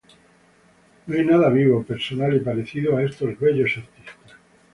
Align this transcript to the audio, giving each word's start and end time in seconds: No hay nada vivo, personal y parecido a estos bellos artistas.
No 1.05 1.13
hay 1.15 1.23
nada 1.23 1.49
vivo, 1.49 1.83
personal 1.83 2.35
y 2.35 2.39
parecido 2.39 2.97
a 2.97 3.03
estos 3.03 3.39
bellos 3.39 3.69
artistas. 3.77 4.31